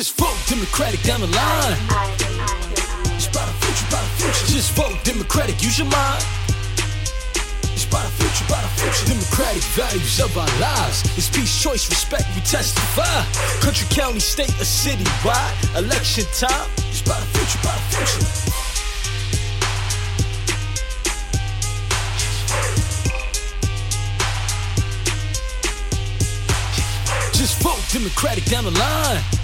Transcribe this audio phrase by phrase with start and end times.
[0.00, 1.76] Just vote Democratic down the line.
[3.12, 4.46] It's about the future, about the future.
[4.48, 6.24] Just vote Democratic, use your mind.
[7.76, 9.12] It's about the future, about the future.
[9.12, 11.04] Democratic values of our lives.
[11.18, 13.12] It's peace, choice, respect, we testify.
[13.60, 15.52] Country, county, state, or city wide.
[15.76, 16.70] Election time.
[16.88, 18.24] It's about the future, about the future.
[27.36, 29.39] Just vote Democratic down the line.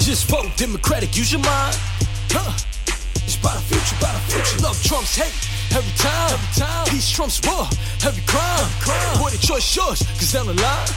[0.00, 1.76] Just vote Democratic, use your mind.
[2.30, 2.52] Huh?
[3.24, 4.62] It's about the future, about the future.
[4.62, 6.32] Love Trump's hate every time.
[6.32, 6.86] Every time.
[6.88, 7.66] Peace Trump's war,
[8.04, 8.60] every crime.
[8.60, 9.18] Every crime.
[9.18, 10.88] Boy, the choice yours, cause down the line.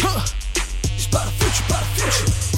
[0.00, 0.24] Huh?
[0.96, 2.53] It's about the future, about the future.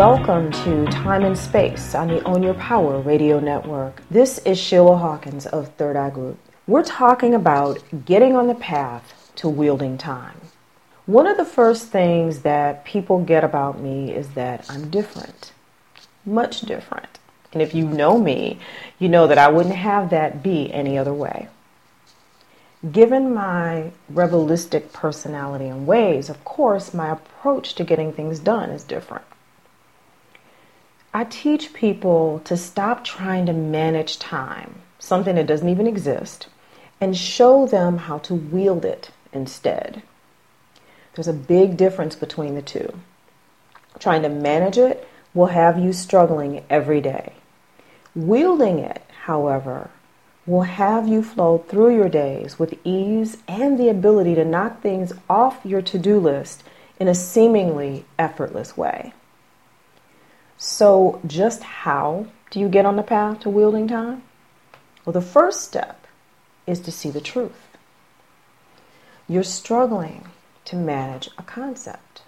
[0.00, 4.00] Welcome to Time and Space on the Own Your Power radio network.
[4.10, 6.38] This is Sheila Hawkins of Third Eye Group.
[6.66, 10.40] We're talking about getting on the path to wielding time.
[11.04, 15.52] One of the first things that people get about me is that I'm different,
[16.24, 17.18] much different.
[17.52, 18.58] And if you know me,
[18.98, 21.48] you know that I wouldn't have that be any other way.
[22.90, 28.82] Given my rebelistic personality and ways, of course, my approach to getting things done is
[28.82, 29.26] different.
[31.12, 36.46] I teach people to stop trying to manage time, something that doesn't even exist,
[37.00, 40.02] and show them how to wield it instead.
[41.14, 42.92] There's a big difference between the two.
[43.98, 47.32] Trying to manage it will have you struggling every day.
[48.14, 49.90] Wielding it, however,
[50.46, 55.12] will have you flow through your days with ease and the ability to knock things
[55.28, 56.62] off your to do list
[57.00, 59.12] in a seemingly effortless way.
[60.62, 64.22] So, just how do you get on the path to wielding time?
[65.06, 66.06] Well, the first step
[66.66, 67.78] is to see the truth.
[69.26, 70.26] You're struggling
[70.66, 72.20] to manage a concept.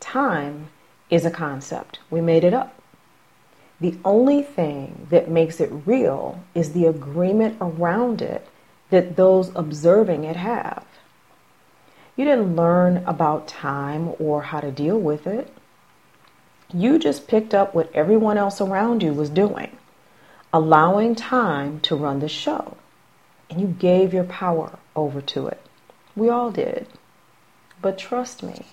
[0.00, 0.68] Time
[1.08, 2.82] is a concept, we made it up.
[3.80, 8.46] The only thing that makes it real is the agreement around it
[8.90, 10.84] that those observing it have.
[12.16, 15.50] You didn't learn about time or how to deal with it.
[16.72, 19.76] You just picked up what everyone else around you was doing,
[20.52, 22.76] allowing time to run the show.
[23.50, 25.60] And you gave your power over to it.
[26.16, 26.86] We all did.
[27.82, 28.66] But trust me,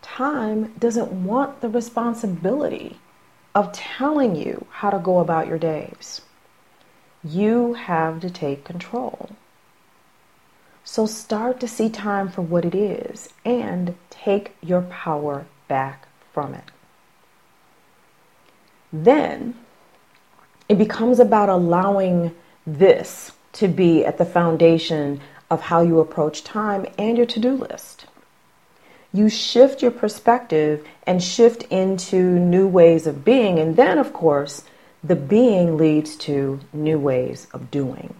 [0.00, 2.98] time doesn't want the responsibility
[3.54, 6.22] of telling you how to go about your days.
[7.22, 9.30] You have to take control.
[10.84, 16.54] So start to see time for what it is and take your power back from
[16.54, 16.70] it.
[18.92, 19.54] Then
[20.68, 22.34] it becomes about allowing
[22.66, 27.54] this to be at the foundation of how you approach time and your to do
[27.54, 28.06] list.
[29.12, 34.64] You shift your perspective and shift into new ways of being, and then, of course,
[35.02, 38.14] the being leads to new ways of doing.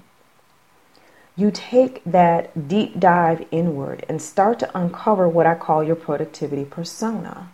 [1.36, 6.64] You take that deep dive inward and start to uncover what I call your productivity
[6.64, 7.50] persona.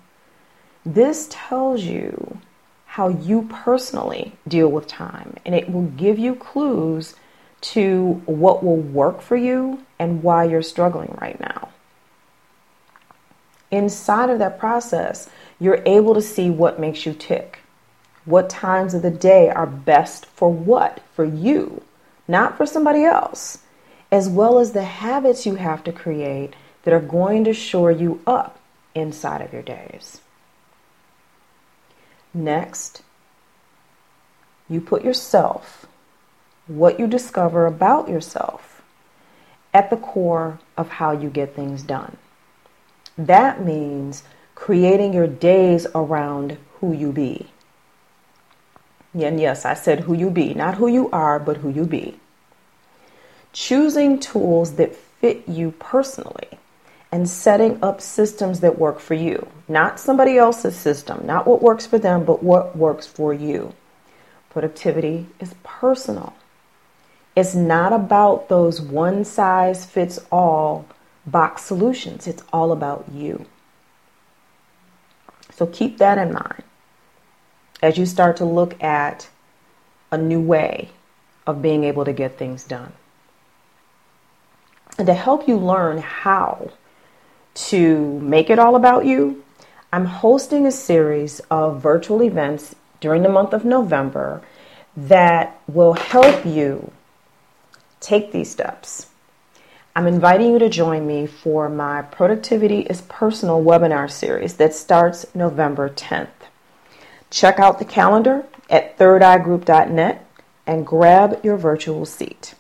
[0.87, 2.39] This tells you
[2.94, 7.16] how you personally deal with time, and it will give you clues
[7.60, 11.71] to what will work for you and why you're struggling right now.
[13.72, 15.28] Inside of that process,
[15.59, 17.59] you're able to see what makes you tick.
[18.27, 21.00] What times of the day are best for what?
[21.16, 21.82] For you,
[22.28, 23.59] not for somebody else,
[24.12, 28.21] as well as the habits you have to create that are going to shore you
[28.25, 28.61] up
[28.94, 30.21] inside of your days.
[32.34, 33.03] Next,
[34.69, 35.87] you put yourself,
[36.67, 38.82] what you discover about yourself,
[39.73, 42.17] at the core of how you get things done.
[43.17, 44.25] That means
[44.56, 47.47] creating your days around who you be.
[49.14, 52.19] And yes, I said who you be, not who you are, but who you be.
[53.53, 56.59] Choosing tools that fit you personally
[57.14, 61.87] and setting up systems that work for you, not somebody else's system, not what works
[61.87, 63.72] for them, but what works for you.
[64.50, 66.34] Productivity is personal.
[67.37, 70.87] It's not about those one size fits all
[71.25, 73.46] box solutions, it's all about you.
[75.52, 76.64] So keep that in mind.
[77.81, 79.28] as you start to look at
[80.11, 80.90] a new way
[81.46, 82.93] of being able to get things done.
[84.99, 86.72] And to help you learn how
[87.55, 89.45] to make it all about you,
[89.93, 94.43] I'm hosting a series of virtual events during the month of November
[94.97, 96.93] that will help you
[98.01, 99.06] take these steps.
[99.97, 105.27] I'm inviting you to join me for my Productivity is Personal webinar series that starts
[105.35, 106.49] November 10th.
[107.31, 110.27] Check out the calendar at thirdeyegroup.net
[110.67, 112.55] and grab your virtual seat.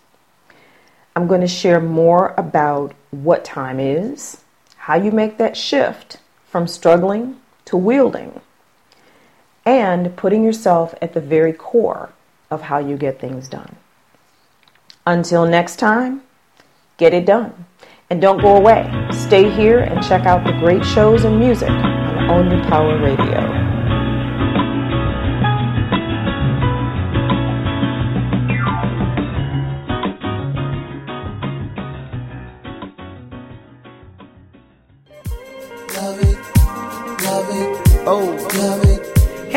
[1.16, 4.43] I'm going to share more about what time is,
[4.84, 8.38] how you make that shift from struggling to wielding,
[9.64, 12.10] and putting yourself at the very core
[12.50, 13.76] of how you get things done.
[15.06, 16.20] Until next time,
[16.98, 17.64] get it done.
[18.10, 19.08] And don't go away.
[19.10, 23.63] Stay here and check out the great shows and music on Own Your Power Radio.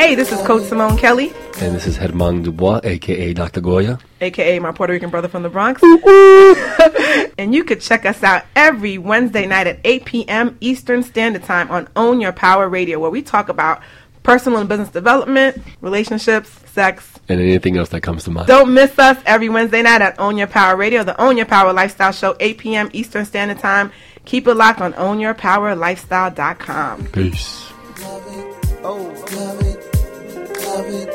[0.08, 1.34] Hey, this is Coach Simone Kelly.
[1.60, 3.60] And this is Herman Dubois, aka Dr.
[3.60, 4.00] Goya.
[4.22, 5.84] AKA my Puerto Rican brother from the Bronx.
[7.38, 10.58] and you could check us out every Wednesday night at 8 p.m.
[10.62, 13.82] Eastern Standard Time on Own Your Power Radio, where we talk about
[14.24, 18.48] personal and business development, relationships, sex, and anything else that comes to mind.
[18.48, 21.74] Don't miss us every Wednesday night at Own Your Power Radio, the Own Your Power
[21.74, 22.90] Lifestyle Show, 8 p.m.
[22.94, 23.92] Eastern Standard Time.
[24.24, 27.08] Keep it locked on OwnYourPowerLifestyle.com.
[27.08, 27.68] Peace
[28.84, 29.67] oh, love it,
[30.78, 31.10] love it,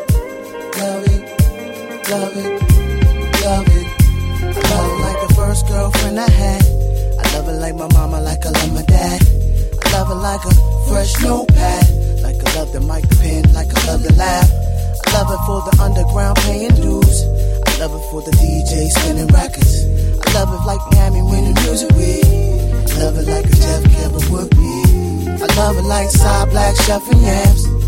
[0.76, 1.22] love it,
[2.10, 2.50] love it,
[3.46, 3.86] love it.
[4.42, 6.62] I love it like the first girlfriend I had.
[7.22, 9.22] I love it like my mama, like I love my dad.
[9.84, 10.54] I love it like a
[10.88, 14.50] fresh notepad, like I love the mic pen, like I love the lab.
[15.06, 17.22] I love it for the underground paying dues.
[17.22, 19.86] I love it for the DJ spinning records.
[20.26, 22.18] I love it like Miami when music we.
[22.18, 25.38] I love it like a Jeff Kevin would be.
[25.38, 27.81] I love it like side black and yams.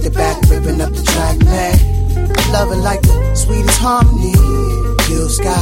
[0.00, 2.32] Back to back, ripping up the track, man.
[2.34, 4.32] I love it like the sweetest harmony.
[5.04, 5.60] Kill sky,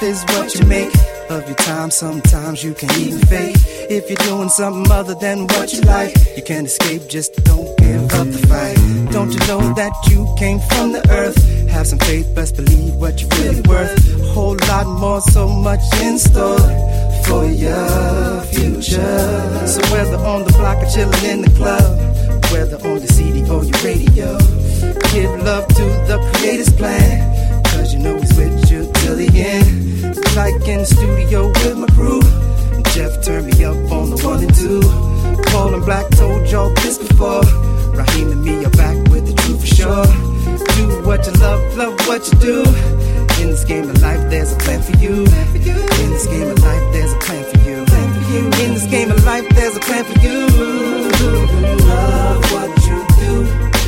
[0.00, 0.94] life is what you make
[1.30, 1.90] of your time.
[1.90, 3.56] Sometimes you can even fake.
[3.90, 7.08] If you're doing something other than what you like, you can't escape.
[7.08, 8.76] Just don't give up the fight.
[9.12, 11.36] Don't you know that you came from the earth?
[11.70, 14.20] Have some faith, best believe what you're really worth.
[14.20, 16.58] A whole lot more, so much in store
[17.26, 19.66] for your future.
[19.66, 21.98] So whether on the block or chilling in the club,
[22.52, 24.38] whether on the CD or your radio,
[25.12, 27.39] give love to the creator's plan.
[27.70, 29.90] Cause you know he's with you till the end
[30.36, 32.20] like in the studio with my crew.
[32.94, 34.80] Jeff turned me up on the one and two.
[35.50, 37.42] Paul Black told y'all this before.
[37.94, 40.06] Raheem and me are back with the truth for sure.
[40.76, 42.58] Do what you love, love what you do.
[43.42, 45.24] In this game of life, there's a plan for you.
[45.24, 47.76] In this game of life, there's a plan for you.
[48.64, 50.38] In this game of life, there's a plan for you.
[51.88, 53.79] Love what you do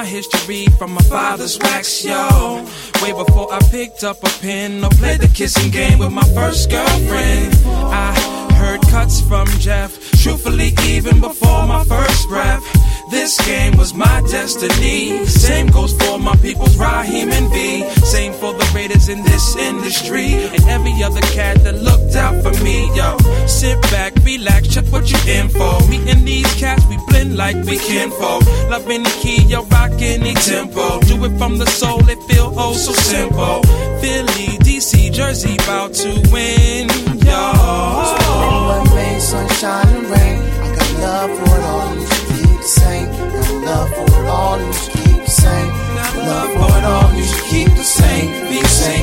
[0.00, 2.64] my history from my father's wax, yo.
[3.02, 6.70] Way before I picked up a pen or played the kissing game with my first
[6.70, 7.52] girlfriend.
[7.66, 8.10] I
[8.54, 9.90] heard cuts from Jeff,
[10.22, 12.64] truthfully, even before my first breath.
[13.10, 15.26] This game was my destiny.
[15.26, 17.82] Same goes for my people's Raheem and V.
[18.06, 20.32] Same for the Raiders in this industry.
[20.54, 22.86] And every other cat that looked out for me.
[22.96, 25.79] Yo, sit back, relax, check what you're in for
[27.36, 28.44] like we can kinfolk.
[28.70, 31.00] Loving the key, you're rocking the tempo.
[31.00, 33.62] Do it from the soul, it feel oh so simple.
[34.00, 36.88] Philly, DC, Jersey, bout to win,
[37.26, 38.18] y'all.
[38.18, 40.38] So anyone made sunshine and rain.
[40.62, 43.06] I got love for it all, you should keep the same.
[43.08, 45.68] Got love for it all, you should keep the same.
[46.00, 48.48] Got Love for it all, you should keep the same.
[48.48, 48.99] Be the same.